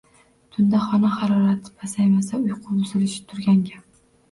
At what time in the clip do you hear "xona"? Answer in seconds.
0.85-1.11